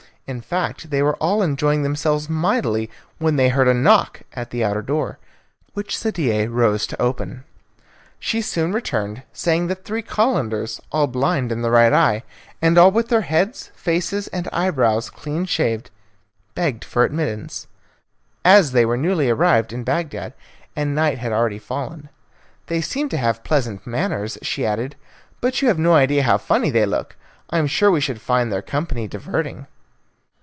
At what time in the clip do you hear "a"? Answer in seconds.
3.67-3.73